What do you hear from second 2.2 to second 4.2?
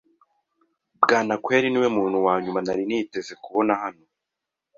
wa nyuma nari niteze kubona hano.